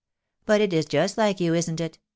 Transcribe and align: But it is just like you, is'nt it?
But 0.47 0.61
it 0.61 0.73
is 0.73 0.85
just 0.87 1.15
like 1.15 1.39
you, 1.39 1.53
is'nt 1.53 1.79
it? 1.79 1.99